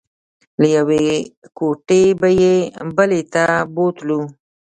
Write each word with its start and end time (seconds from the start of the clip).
له 0.61 0.67
یوې 0.77 1.07
کوټې 1.57 2.03
به 2.19 2.29
یې 2.41 2.55
بلې 2.95 3.21
ته 3.33 3.43
بوتلو. 3.73 4.21